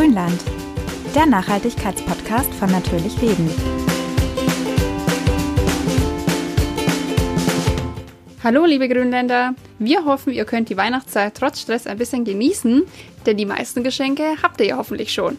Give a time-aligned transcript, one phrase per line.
[0.00, 0.40] Grünland,
[1.14, 3.50] der Nachhaltigkeitspodcast von Natürlich Leben.
[8.42, 12.84] Hallo liebe Grünländer, wir hoffen, ihr könnt die Weihnachtszeit trotz Stress ein bisschen genießen,
[13.26, 15.36] denn die meisten Geschenke habt ihr ja hoffentlich schon.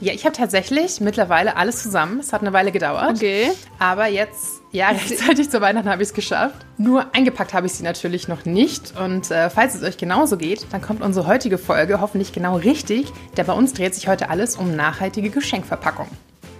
[0.00, 2.20] Ja, ich habe tatsächlich mittlerweile alles zusammen.
[2.20, 3.16] Es hat eine Weile gedauert.
[3.16, 3.50] Okay.
[3.78, 6.66] Aber jetzt, ja, rechtzeitig zu Weihnachten habe ich es geschafft.
[6.76, 8.94] Nur eingepackt habe ich sie natürlich noch nicht.
[8.98, 13.06] Und äh, falls es euch genauso geht, dann kommt unsere heutige Folge hoffentlich genau richtig.
[13.36, 16.08] Denn bei uns dreht sich heute alles um nachhaltige Geschenkverpackung.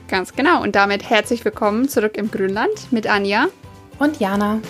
[0.08, 0.62] Ganz genau.
[0.62, 3.46] Und damit herzlich willkommen zurück im Grünland mit Anja
[3.98, 4.60] und Jana.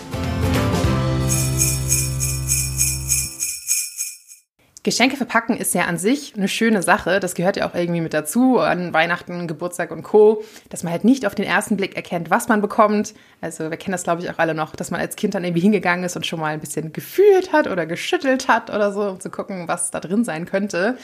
[4.87, 7.19] Geschenke verpacken ist ja an sich eine schöne Sache.
[7.19, 10.45] Das gehört ja auch irgendwie mit dazu an Weihnachten, Geburtstag und Co.
[10.69, 13.13] Dass man halt nicht auf den ersten Blick erkennt, was man bekommt.
[13.41, 15.63] Also wir kennen das, glaube ich, auch alle noch, dass man als Kind dann irgendwie
[15.63, 19.19] hingegangen ist und schon mal ein bisschen gefühlt hat oder geschüttelt hat oder so, um
[19.19, 20.97] zu gucken, was da drin sein könnte.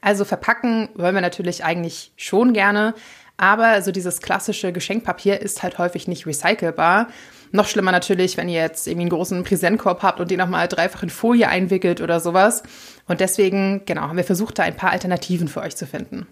[0.00, 2.94] Also verpacken wollen wir natürlich eigentlich schon gerne.
[3.38, 7.08] Aber so dieses klassische Geschenkpapier ist halt häufig nicht recycelbar.
[7.52, 11.02] Noch schlimmer natürlich, wenn ihr jetzt irgendwie einen großen Präsentkorb habt und den nochmal dreifach
[11.02, 12.62] in Folie einwickelt oder sowas.
[13.08, 16.26] Und deswegen, genau, haben wir versucht, da ein paar Alternativen für euch zu finden.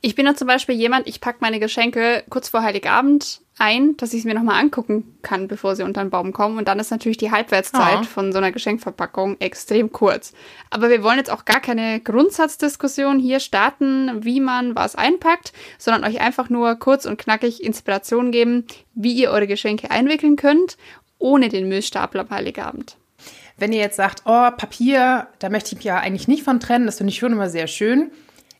[0.00, 4.12] Ich bin da zum Beispiel jemand, ich packe meine Geschenke kurz vor Heiligabend ein, dass
[4.12, 6.58] ich es mir nochmal angucken kann, bevor sie unter den Baum kommen.
[6.58, 8.04] Und dann ist natürlich die Halbwertszeit oh.
[8.04, 10.34] von so einer Geschenkverpackung extrem kurz.
[10.70, 16.04] Aber wir wollen jetzt auch gar keine Grundsatzdiskussion hier starten, wie man was einpackt, sondern
[16.04, 20.76] euch einfach nur kurz und knackig Inspiration geben, wie ihr eure Geschenke einwickeln könnt,
[21.18, 22.96] ohne den Müllstapel am Heiligabend.
[23.56, 26.84] Wenn ihr jetzt sagt, oh, Papier, da möchte ich mich ja eigentlich nicht von trennen,
[26.84, 28.10] das finde ich schon immer sehr schön,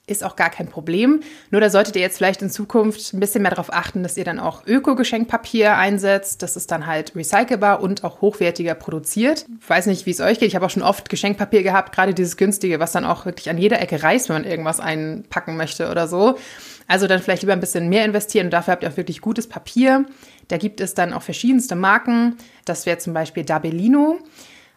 [0.08, 1.20] ist auch gar kein Problem.
[1.50, 4.24] Nur da solltet ihr jetzt vielleicht in Zukunft ein bisschen mehr darauf achten, dass ihr
[4.24, 6.42] dann auch Öko-Geschenkpapier einsetzt.
[6.42, 9.46] Das ist dann halt recycelbar und auch hochwertiger produziert.
[9.60, 10.48] Ich weiß nicht, wie es euch geht.
[10.48, 13.58] Ich habe auch schon oft Geschenkpapier gehabt, gerade dieses günstige, was dann auch wirklich an
[13.58, 16.38] jeder Ecke reißt, wenn man irgendwas einpacken möchte oder so.
[16.86, 19.48] Also dann vielleicht lieber ein bisschen mehr investieren und dafür habt ihr auch wirklich gutes
[19.48, 20.06] Papier.
[20.46, 22.36] Da gibt es dann auch verschiedenste Marken.
[22.64, 24.20] Das wäre zum Beispiel Dabellino.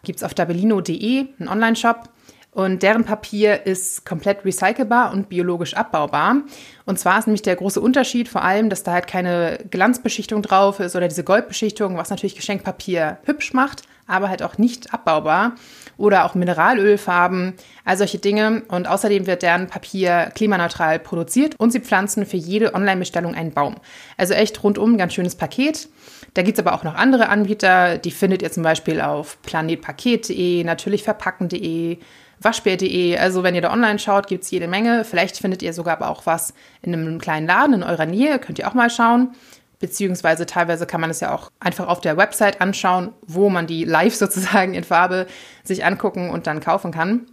[0.02, 2.08] Gibt es auf dabellino.de, einen Online-Shop.
[2.52, 6.36] Und deren Papier ist komplett recycelbar und biologisch abbaubar.
[6.84, 10.80] Und zwar ist nämlich der große Unterschied vor allem, dass da halt keine Glanzbeschichtung drauf
[10.80, 15.52] ist oder diese Goldbeschichtung, was natürlich Geschenkpapier hübsch macht, aber halt auch nicht abbaubar.
[15.96, 18.62] Oder auch Mineralölfarben, all solche Dinge.
[18.68, 23.76] Und außerdem wird deren Papier klimaneutral produziert und sie pflanzen für jede Online-Bestellung einen Baum.
[24.16, 25.88] Also echt rundum ganz schönes Paket.
[26.34, 30.64] Da gibt es aber auch noch andere Anbieter, die findet ihr zum Beispiel auf planetpaket.de,
[30.64, 31.98] natürlich verpacken.de,
[32.40, 33.18] waschbär.de.
[33.18, 35.04] Also wenn ihr da online schaut, gibt es jede Menge.
[35.04, 38.38] Vielleicht findet ihr sogar aber auch was in einem kleinen Laden in eurer Nähe.
[38.38, 39.34] Könnt ihr auch mal schauen.
[39.78, 43.84] Beziehungsweise teilweise kann man es ja auch einfach auf der Website anschauen, wo man die
[43.84, 45.26] live sozusagen in Farbe
[45.64, 47.26] sich angucken und dann kaufen kann.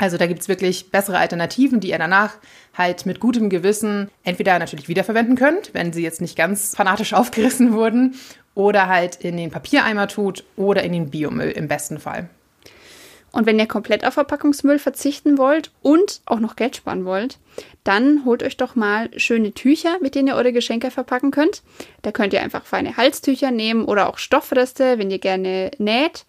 [0.00, 2.34] Also da gibt es wirklich bessere Alternativen, die ihr danach
[2.76, 7.72] halt mit gutem Gewissen entweder natürlich wiederverwenden könnt, wenn sie jetzt nicht ganz fanatisch aufgerissen
[7.72, 8.14] wurden,
[8.58, 12.28] oder halt in den Papiereimer tut oder in den Biomüll im besten Fall.
[13.32, 17.38] Und wenn ihr komplett auf Verpackungsmüll verzichten wollt und auch noch Geld sparen wollt,
[17.84, 21.62] dann holt euch doch mal schöne Tücher, mit denen ihr eure Geschenke verpacken könnt.
[22.02, 26.24] Da könnt ihr einfach feine Halstücher nehmen oder auch Stoffreste, wenn ihr gerne näht.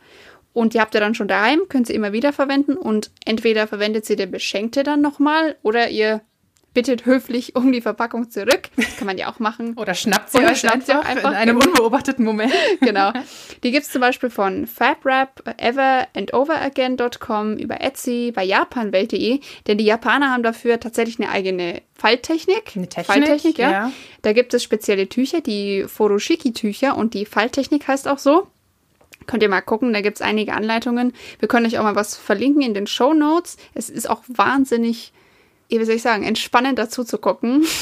[0.52, 4.06] Und die habt ihr dann schon daheim, könnt sie immer wieder verwenden und entweder verwendet
[4.06, 6.22] sie der Beschenkte dann nochmal oder ihr
[6.80, 8.70] bittet höflich um die Verpackung zurück.
[8.78, 9.74] Das kann man ja auch machen.
[9.76, 12.54] Oder schnappt sie Oder schnappt einfach, einfach in einem unbeobachteten Moment.
[12.80, 13.12] genau.
[13.64, 20.32] Die gibt es zum Beispiel von FabWrap, everandOveragain.com, über Etsy, bei japanwelt.de, denn die Japaner
[20.32, 22.78] haben dafür tatsächlich eine eigene Falttechnik.
[22.78, 23.72] Eine Technik, Falttechnik, ja.
[23.72, 23.92] ja.
[24.22, 28.48] Da gibt es spezielle Tücher, die Furoshiki-Tücher und die Falttechnik heißt auch so.
[29.28, 31.12] Könnt ihr mal gucken, da gibt es einige Anleitungen.
[31.40, 33.58] Wir können euch auch mal was verlinken in den Show Notes.
[33.74, 35.12] Es ist auch wahnsinnig
[35.78, 37.66] wie soll ich sagen, entspannend dazu zu gucken.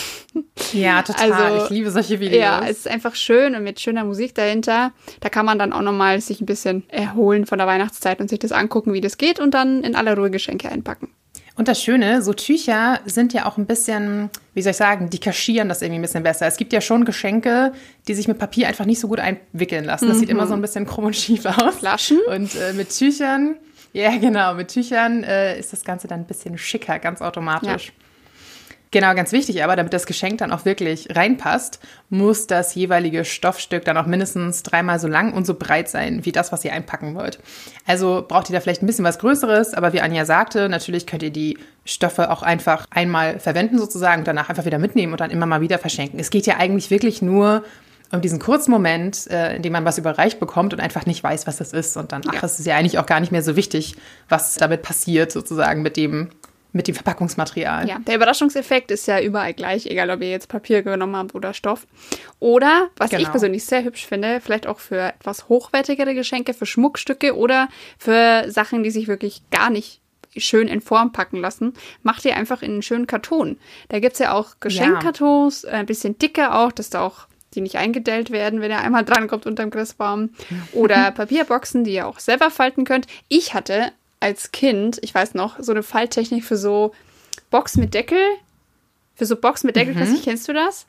[0.71, 1.31] Ja, total.
[1.31, 2.39] Also, ich liebe solche Videos.
[2.39, 4.91] Ja, es ist einfach schön und mit schöner Musik dahinter.
[5.19, 8.37] Da kann man dann auch nochmal sich ein bisschen erholen von der Weihnachtszeit und sich
[8.37, 11.09] das angucken, wie das geht und dann in aller Ruhe Geschenke einpacken.
[11.57, 15.17] Und das Schöne, so Tücher sind ja auch ein bisschen, wie soll ich sagen, die
[15.19, 16.45] kaschieren das irgendwie ein bisschen besser.
[16.45, 17.71] Es gibt ja schon Geschenke,
[18.07, 20.07] die sich mit Papier einfach nicht so gut einwickeln lassen.
[20.07, 20.19] Das mhm.
[20.19, 21.77] sieht immer so ein bisschen krumm und schief aus.
[21.77, 22.19] Flaschen.
[22.27, 23.55] Und äh, mit Tüchern
[23.97, 24.53] ja, genau.
[24.53, 27.87] Mit Tüchern äh, ist das Ganze dann ein bisschen schicker, ganz automatisch.
[27.87, 27.93] Ja.
[28.91, 31.79] Genau, ganz wichtig, aber damit das Geschenk dann auch wirklich reinpasst,
[32.09, 36.31] muss das jeweilige Stoffstück dann auch mindestens dreimal so lang und so breit sein, wie
[36.31, 37.39] das, was ihr einpacken wollt.
[37.85, 41.21] Also braucht ihr da vielleicht ein bisschen was Größeres, aber wie Anja sagte, natürlich könnt
[41.23, 45.31] ihr die Stoffe auch einfach einmal verwenden sozusagen und danach einfach wieder mitnehmen und dann
[45.31, 46.17] immer mal wieder verschenken.
[46.17, 47.65] Es geht ja eigentlich wirklich nur
[48.11, 51.47] um diesen kurzen Moment, äh, in dem man was überreicht bekommt und einfach nicht weiß,
[51.47, 51.97] was das ist.
[51.97, 53.95] Und dann, ach, es ist ja eigentlich auch gar nicht mehr so wichtig,
[54.29, 56.29] was damit passiert, sozusagen mit dem
[56.73, 57.87] mit dem Verpackungsmaterial.
[57.87, 61.53] Ja, der Überraschungseffekt ist ja überall gleich, egal ob ihr jetzt Papier genommen habt oder
[61.53, 61.87] Stoff.
[62.39, 63.31] Oder, was ich Genau.
[63.31, 68.83] persönlich sehr hübsch finde, vielleicht auch für etwas hochwertigere Geschenke, für Schmuckstücke oder für Sachen,
[68.83, 70.01] die sich wirklich gar nicht
[70.35, 71.73] schön in Form packen lassen,
[72.03, 73.57] macht ihr einfach in einen schönen Karton.
[73.89, 77.77] Da gibt's ja auch Geschenkkartons, äh, ein bisschen dicker auch, dass da auch die nicht
[77.77, 80.29] eingedellt werden, wenn ihr einmal drankommt unterm Christbaum.
[80.73, 83.07] Oder Papierboxen, die ihr auch selber falten könnt.
[83.27, 86.93] Ich hatte als Kind, ich weiß noch, so eine Falttechnik für so
[87.49, 88.19] Box mit Deckel.
[89.15, 90.21] Für so Box mit Deckel, mhm.
[90.23, 90.85] kennst du das?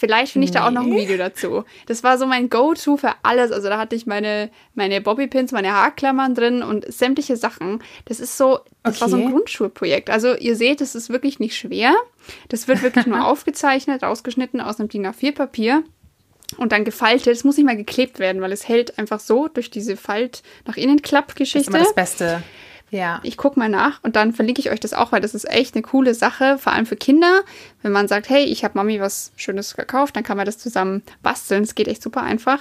[0.00, 1.64] Vielleicht finde ich da auch noch ein Video dazu.
[1.84, 3.52] Das war so mein Go-To für alles.
[3.52, 7.82] Also da hatte ich meine, meine Bobbypins, meine Haarklammern drin und sämtliche Sachen.
[8.06, 9.32] Das ist so, das war so ein Okay.
[9.32, 10.08] Grundschulprojekt.
[10.08, 11.92] Also ihr seht, es ist wirklich nicht schwer.
[12.48, 15.84] Das wird wirklich nur aufgezeichnet, ausgeschnitten aus einem DIN A4-Papier
[16.56, 17.28] und dann gefaltet.
[17.34, 20.78] Es muss nicht mal geklebt werden, weil es hält einfach so durch diese Falt nach
[20.78, 22.42] innen Das ist immer das Beste.
[22.90, 23.20] Ja.
[23.22, 25.74] Ich gucke mal nach und dann verlinke ich euch das auch, weil das ist echt
[25.74, 27.42] eine coole Sache, vor allem für Kinder.
[27.82, 31.02] Wenn man sagt, hey, ich habe Mami was Schönes gekauft, dann kann man das zusammen
[31.22, 31.62] basteln.
[31.62, 32.60] Es geht echt super einfach.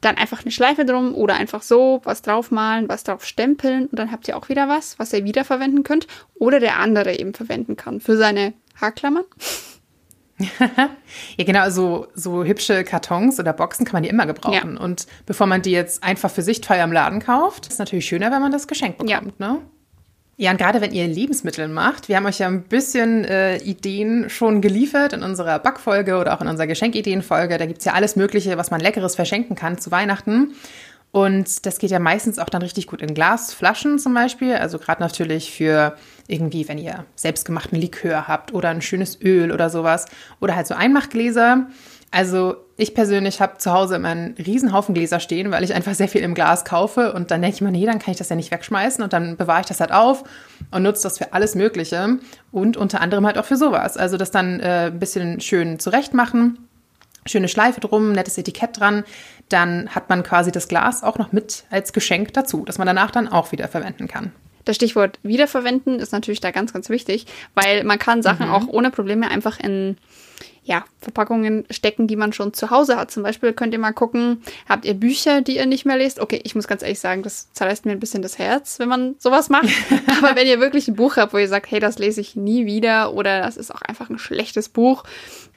[0.00, 4.10] Dann einfach eine Schleife drum oder einfach so was draufmalen, was drauf stempeln und dann
[4.12, 8.00] habt ihr auch wieder was, was ihr wiederverwenden könnt oder der andere eben verwenden kann
[8.00, 9.24] für seine Haarklammern.
[11.36, 14.76] Ja, genau, so, so hübsche Kartons oder Boxen kann man die immer gebrauchen.
[14.78, 18.30] Und bevor man die jetzt einfach für sich teuer im Laden kauft, ist natürlich schöner,
[18.30, 19.58] wenn man das geschenkt bekommt, ne?
[20.38, 24.30] Ja, und gerade wenn ihr Lebensmittel macht, wir haben euch ja ein bisschen äh, Ideen
[24.30, 27.58] schon geliefert in unserer Backfolge oder auch in unserer Geschenkideenfolge.
[27.58, 30.54] Da gibt's ja alles Mögliche, was man Leckeres verschenken kann zu Weihnachten.
[31.12, 34.54] Und das geht ja meistens auch dann richtig gut in Glasflaschen zum Beispiel.
[34.54, 39.70] Also gerade natürlich für irgendwie, wenn ihr selbstgemachten Likör habt oder ein schönes Öl oder
[39.70, 40.06] sowas.
[40.40, 41.66] Oder halt so Einmachgläser.
[42.10, 45.94] Also ich persönlich habe zu Hause immer einen riesen Haufen Gläser stehen, weil ich einfach
[45.94, 47.12] sehr viel im Glas kaufe.
[47.12, 49.02] Und dann denke ich mir, nee, dann kann ich das ja nicht wegschmeißen.
[49.02, 50.24] Und dann bewahre ich das halt auf
[50.70, 52.18] und nutze das für alles Mögliche.
[52.50, 53.96] Und unter anderem halt auch für sowas.
[53.96, 56.68] Also das dann äh, ein bisschen schön zurecht machen
[57.26, 59.04] schöne Schleife drum, nettes Etikett dran,
[59.48, 63.10] dann hat man quasi das Glas auch noch mit als Geschenk dazu, das man danach
[63.10, 64.32] dann auch wieder verwenden kann.
[64.64, 68.90] Das Stichwort wiederverwenden ist natürlich da ganz, ganz wichtig, weil man kann Sachen auch ohne
[68.90, 69.96] Probleme einfach in
[70.64, 73.10] ja, Verpackungen stecken, die man schon zu Hause hat.
[73.10, 76.20] Zum Beispiel könnt ihr mal gucken, habt ihr Bücher, die ihr nicht mehr lest?
[76.20, 79.16] Okay, ich muss ganz ehrlich sagen, das zerreißt mir ein bisschen das Herz, wenn man
[79.18, 79.68] sowas macht.
[80.18, 82.64] Aber wenn ihr wirklich ein Buch habt, wo ihr sagt, hey, das lese ich nie
[82.66, 85.04] wieder oder das ist auch einfach ein schlechtes Buch,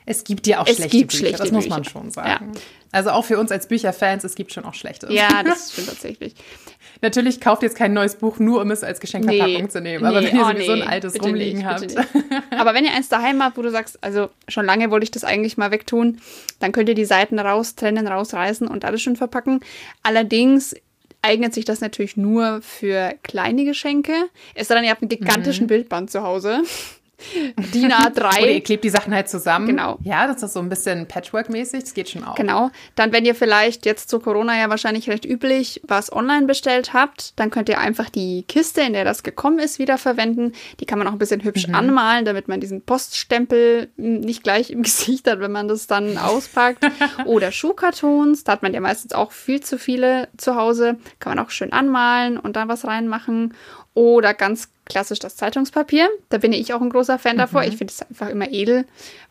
[0.07, 1.91] Es gibt ja auch Es schlechte gibt Bücher, schlechte das muss man Bücher.
[1.91, 2.51] schon sagen.
[2.91, 5.11] Also auch für uns als Bücherfans, es gibt schon auch schlechte.
[5.11, 6.35] ja, das stimmt tatsächlich.
[7.01, 10.05] Natürlich kauft jetzt kein neues Buch, nur um es als Geschenkverpackung zu nehmen.
[10.05, 11.95] Aber nee, wenn ihr oh, sowieso nee, ein altes rumliegen nicht, habt.
[12.51, 15.23] Aber wenn ihr eins daheim habt, wo du sagst, also schon lange wollte ich das
[15.23, 16.19] eigentlich mal wegtun,
[16.59, 19.61] dann könnt ihr die Seiten raustrennen, rausreißen und alles schön verpacken.
[20.03, 20.75] Allerdings
[21.21, 24.13] eignet sich das natürlich nur für kleine Geschenke.
[24.53, 26.61] Es sei denn, ihr habt einen gigantischen Bildband zu Hause.
[27.73, 28.61] DIN Oder ihr A3.
[28.63, 29.67] klebt die Sachen halt zusammen.
[29.67, 29.97] Genau.
[30.03, 32.35] Ja, das ist so ein bisschen Patchwork-mäßig, das geht schon auch.
[32.35, 32.71] Genau.
[32.95, 37.37] Dann, wenn ihr vielleicht jetzt zu Corona ja wahrscheinlich recht üblich was online bestellt habt,
[37.39, 40.53] dann könnt ihr einfach die Kiste, in der das gekommen ist, wieder verwenden.
[40.79, 44.69] Die kann man auch ein bisschen hübsch anmalen, damit man diesen Poststempel m, nicht gleich
[44.71, 46.85] im Gesicht hat, wenn man das dann auspackt.
[47.25, 50.97] Oder Schuhkartons, da hat man ja meistens auch viel zu viele zu Hause.
[51.19, 53.53] Kann man auch schön anmalen und da was reinmachen.
[53.93, 56.09] Oder ganz klassisch das Zeitungspapier.
[56.29, 57.63] Da bin ich auch ein großer Fan davor.
[57.63, 58.85] Ich finde es einfach immer edel, wenn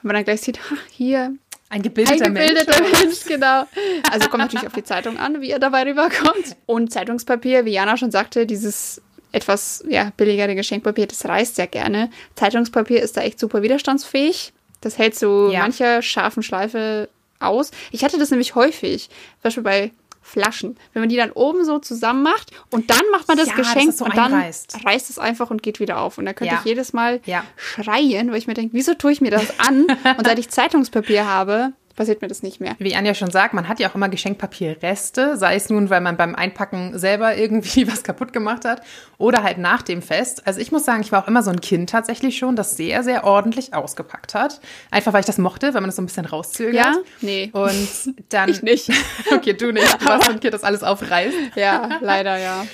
[0.08, 1.34] man dann gleich sieht, ha, hier
[1.70, 3.00] Ein gebildeter, Eingebildeter Mensch.
[3.00, 3.64] Mensch, genau.
[4.10, 6.56] Also kommt natürlich auf die Zeitung an, wie er dabei rüberkommt.
[6.66, 9.00] Und Zeitungspapier, wie Jana schon sagte, dieses
[9.32, 12.10] etwas ja, billigere Geschenkpapier, das reißt sehr gerne.
[12.36, 14.52] Zeitungspapier ist da echt super widerstandsfähig.
[14.80, 15.60] Das hält so Ja.
[15.60, 17.08] mancher scharfen Schleife
[17.40, 17.70] aus.
[17.90, 19.90] Ich hatte das nämlich häufig, zum Beispiel bei
[20.24, 20.76] Flaschen.
[20.92, 23.90] Wenn man die dann oben so zusammen macht und dann macht man das Ja, Geschenk
[23.90, 24.84] es so und dann einreißt.
[24.84, 26.18] reißt es einfach und geht wieder auf.
[26.18, 26.60] Und da könnte Ja.
[26.60, 27.44] ich jedes Mal Ja.
[27.56, 29.86] schreien, weil ich mir denke, wieso tue ich mir das an?
[30.18, 32.74] und seit ich Zeitungspapier habe, passiert mir das nicht mehr.
[32.78, 36.16] Wie Anja schon sagt, man hat ja auch immer Geschenkpapierreste, sei es nun, weil man
[36.16, 38.82] beim Einpacken selber irgendwie was kaputt gemacht hat
[39.18, 40.46] oder halt nach dem Fest.
[40.46, 43.02] Also ich muss sagen, ich war auch immer so ein Kind tatsächlich schon, das sehr,
[43.02, 44.60] sehr ordentlich ausgepackt hat.
[44.90, 46.74] Einfach weil ich das mochte, weil man das so ein bisschen rauszögert.
[46.74, 46.96] Ja?
[47.20, 47.50] Nee.
[47.52, 47.88] Und
[48.28, 48.48] dann.
[48.48, 48.90] Ich nicht.
[49.34, 50.00] Okay, du nicht.
[50.00, 51.34] Du warst so ein Kind, das alles aufreißt.
[51.56, 52.64] Ja, leider ja.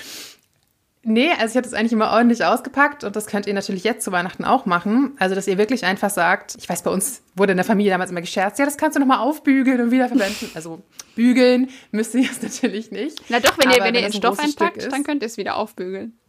[1.03, 4.03] Nee, also ich habe das eigentlich immer ordentlich ausgepackt und das könnt ihr natürlich jetzt
[4.05, 5.15] zu Weihnachten auch machen.
[5.17, 8.11] Also, dass ihr wirklich einfach sagt, ich weiß, bei uns wurde in der Familie damals
[8.11, 10.51] immer gescherzt, ja, das kannst du nochmal aufbügeln und wiederverwenden.
[10.61, 10.83] Also,
[11.15, 13.19] bügeln müsst ihr es natürlich nicht.
[13.29, 16.19] Na doch, wenn ihr, wenn ihr in Stoff einpackt, dann könnt ihr es wieder aufbügeln.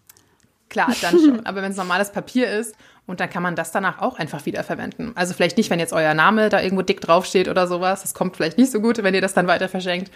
[0.72, 1.44] Klar, dann schon.
[1.46, 2.74] Aber wenn es normales Papier ist
[3.06, 5.12] und dann kann man das danach auch einfach wiederverwenden.
[5.16, 8.00] Also vielleicht nicht, wenn jetzt euer Name da irgendwo dick draufsteht oder sowas.
[8.02, 10.10] Das kommt vielleicht nicht so gut, wenn ihr das dann weiter verschenkt.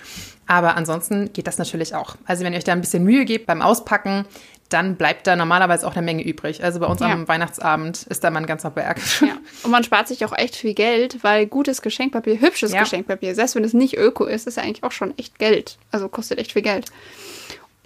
[0.46, 2.16] Aber ansonsten geht das natürlich auch.
[2.24, 4.24] Also wenn ihr euch da ein bisschen Mühe gebt beim Auspacken,
[4.70, 6.64] dann bleibt da normalerweise auch eine Menge übrig.
[6.64, 7.12] Also bei uns Ja.
[7.12, 8.98] am Weihnachtsabend ist da mal ein ganzer Berg.
[9.20, 9.36] Ja.
[9.62, 12.80] Und man spart sich auch echt viel Geld, weil gutes Geschenkpapier, hübsches Ja.
[12.80, 15.76] Geschenkpapier, selbst wenn es nicht öko ist, ist ja eigentlich auch schon echt Geld.
[15.92, 16.86] Also kostet echt viel Geld.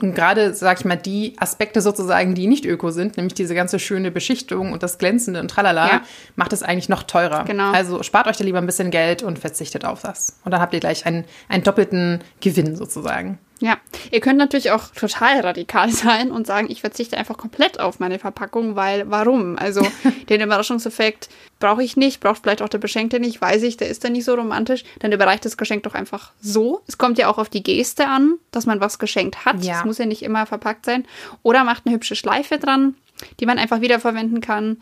[0.02, 3.78] Und gerade, sag ich mal, die Aspekte sozusagen, die nicht öko sind, nämlich diese ganze
[3.78, 6.02] schöne Beschichtung und das Glänzende und tralala, Ja.
[6.37, 7.45] macht es eigentlich noch teurer.
[7.45, 7.73] Genau.
[7.73, 10.38] Also spart euch da lieber ein bisschen Geld und verzichtet auf das.
[10.45, 13.38] Und dann habt ihr gleich einen, einen doppelten Gewinn sozusagen.
[13.61, 13.76] Ja,
[14.11, 18.19] ihr könnt natürlich auch total radikal sein und sagen, ich verzichte einfach komplett auf meine
[18.19, 19.59] Verpackung, weil warum?
[19.59, 19.87] Also
[20.29, 24.02] den Überraschungseffekt brauche ich nicht, braucht vielleicht auch der Beschenkte nicht, weiß ich, der ist
[24.02, 26.81] dann nicht so romantisch, dann überreicht das Geschenk doch einfach so.
[26.87, 29.62] Es kommt ja auch auf die Geste an, dass man was geschenkt hat.
[29.62, 29.79] Ja.
[29.79, 31.07] Es muss ja nicht immer verpackt sein.
[31.43, 32.95] Oder macht eine hübsche Schleife dran,
[33.38, 34.79] die man einfach wiederverwenden kann.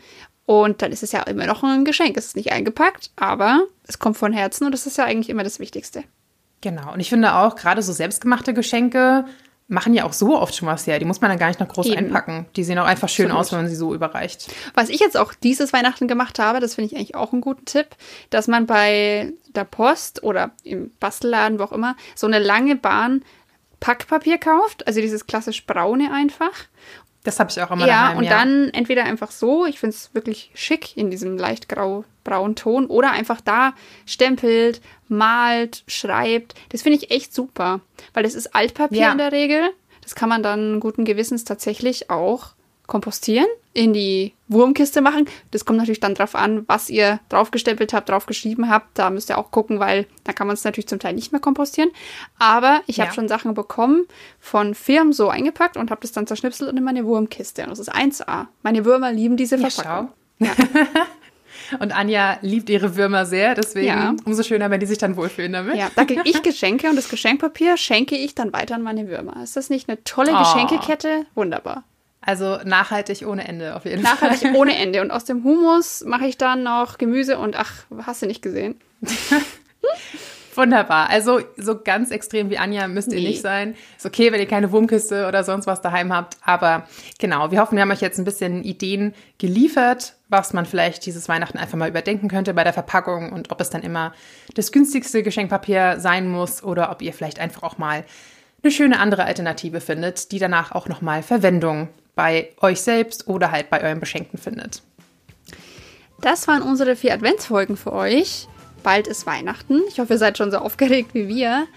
[0.46, 2.16] Und dann ist es ja immer noch ein Geschenk.
[2.16, 5.44] Es ist nicht eingepackt, aber es kommt von Herzen und das ist ja eigentlich immer
[5.44, 6.04] das Wichtigste.
[6.60, 6.92] Genau.
[6.92, 9.24] Und ich finde auch, gerade so selbstgemachte Geschenke
[9.68, 10.98] machen ja auch so oft schon was her.
[10.98, 11.98] Die muss man dann gar nicht noch groß Eben.
[11.98, 12.46] einpacken.
[12.56, 13.40] Die sehen auch einfach schön Absolut.
[13.40, 14.48] aus, wenn man sie so überreicht.
[14.74, 17.66] Was ich jetzt auch dieses Weihnachten gemacht habe, das finde ich eigentlich auch einen guten
[17.66, 17.88] Tipp,
[18.30, 23.22] dass man bei der Post oder im Bastelladen, wo auch immer, so eine lange Bahn
[23.80, 26.52] Packpapier kauft, also dieses klassisch braune einfach.
[27.28, 30.14] Das habe ich auch immer ja, daheim, und dann entweder einfach so, ich finde es
[30.14, 33.74] wirklich schick in diesem leicht grau-braunen Ton, oder einfach da
[34.06, 36.54] stempelt, malt, schreibt.
[36.70, 37.80] Das finde ich echt super,
[38.14, 39.12] weil das ist Altpapier Ja.
[39.12, 39.60] in der Regel.
[40.00, 42.54] Das kann man dann guten Gewissens tatsächlich auch
[42.88, 45.26] kompostieren, in die Wurmkiste machen.
[45.52, 48.98] Das kommt natürlich dann drauf an, was ihr draufgestempelt habt, draufgeschrieben habt.
[48.98, 51.40] Da müsst ihr auch gucken, weil da kann man es natürlich zum Teil nicht mehr
[51.40, 51.90] kompostieren.
[52.40, 53.14] Aber ich habe Ja.
[53.14, 54.06] schon Sachen bekommen
[54.40, 57.62] von Firmen so eingepackt und habe das dann zerschnipselt und in meine Wurmkiste.
[57.62, 58.48] Und das ist 1A.
[58.62, 60.08] Meine Würmer lieben diese Ja, Verpackung.
[61.80, 64.14] Und Anja liebt ihre Würmer sehr, deswegen Ja.
[64.24, 65.76] umso schöner, wenn die sich dann wohlfühlen damit.
[65.76, 69.42] Ja, da kriege ich Geschenke und das Geschenkpapier schenke ich dann weiter an meine Würmer.
[69.42, 70.38] Ist das nicht eine tolle Oh.
[70.38, 71.26] Geschenkekette?
[71.34, 71.84] Wunderbar.
[72.20, 74.14] Also nachhaltig ohne Ende auf jeden Fall.
[74.14, 75.00] Nachhaltig ohne Ende.
[75.02, 77.72] Und aus dem Humus mache ich dann noch Gemüse und ach,
[78.04, 78.80] hast du nicht gesehen?
[80.54, 81.08] Wunderbar.
[81.08, 83.28] Also so ganz extrem wie Anja müsst ihr Nee.
[83.28, 83.76] nicht sein.
[83.96, 86.36] Ist okay, wenn ihr keine Wurmkiste oder sonst was daheim habt.
[86.44, 86.88] Aber
[87.20, 91.28] genau, wir hoffen, wir haben euch jetzt ein bisschen Ideen geliefert, was man vielleicht dieses
[91.28, 94.12] Weihnachten einfach mal überdenken könnte bei der Verpackung und ob es dann immer
[94.54, 98.04] das günstigste Geschenkpapier sein muss oder ob ihr vielleicht einfach auch mal
[98.60, 103.70] eine schöne andere Alternative findet, die danach auch nochmal Verwendung bei euch selbst oder halt
[103.70, 104.82] bei eurem Beschenkten findet.
[106.20, 108.48] Das waren unsere vier Adventsfolgen für euch.
[108.82, 109.82] Bald ist Weihnachten.
[109.88, 111.68] Ich hoffe, ihr seid schon so aufgeregt wie wir.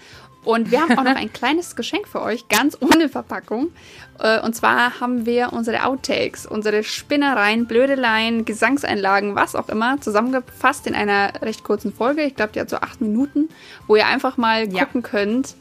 [0.44, 3.70] Und wir haben auch noch ein kleines Geschenk für euch, ganz ohne Verpackung.
[4.18, 10.88] Äh, Und zwar haben wir unsere Outtakes, unsere Spinnereien, Blödeleien, Gesangseinlagen, was auch immer, zusammengefasst
[10.88, 12.22] in einer recht kurzen Folge.
[12.24, 13.48] Ich glaube, die hat so acht Minuten,
[13.86, 14.86] wo ihr einfach mal Ja.
[14.86, 15.54] gucken könnt,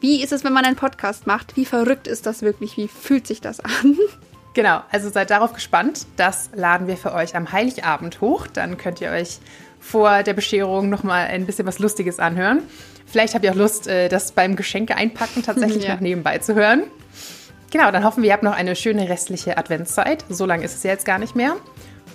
[0.00, 1.56] wie ist es, wenn man einen Podcast macht?
[1.56, 2.76] Wie verrückt ist das wirklich?
[2.76, 3.96] Wie fühlt sich das an?
[4.54, 6.06] Genau, also seid darauf gespannt.
[6.16, 8.46] Das laden wir für euch am Heiligabend hoch.
[8.46, 9.38] Dann könnt ihr euch
[9.80, 12.62] vor der Bescherung nochmal ein bisschen was Lustiges anhören.
[13.06, 15.94] Vielleicht habt ihr auch Lust, äh, das beim Geschenke einpacken tatsächlich Ja.
[15.94, 16.84] noch nebenbei zu hören.
[17.70, 20.24] Genau, dann hoffen wir, ihr habt noch eine schöne restliche Adventszeit.
[20.28, 21.56] So lange ist es ja jetzt gar nicht mehr.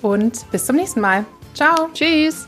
[0.01, 1.25] Und bis zum nächsten Mal.
[1.53, 1.89] Ciao.
[1.93, 2.47] Tschüss!